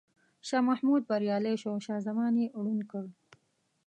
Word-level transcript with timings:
شاه 0.47 0.61
محمود 0.67 1.01
بریالی 1.09 1.55
شو 1.61 1.69
او 1.73 1.79
شاه 1.85 1.99
زمان 2.07 2.33
یې 2.41 2.47
ړوند 2.63 2.83
کړ. 2.91 3.05